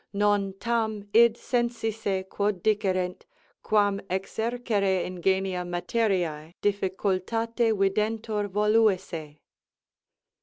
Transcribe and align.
_Non 0.15 0.55
tam 0.59 1.07
id 1.13 1.37
sensisse 1.37 2.23
quod 2.27 2.63
dicerent, 2.63 3.21
quam 3.61 3.99
exercere 4.09 5.05
ingénia 5.05 5.63
materio 5.63 6.53
difficultate 6.59 7.71
videntur 7.71 8.49
voluisse. 8.49 9.37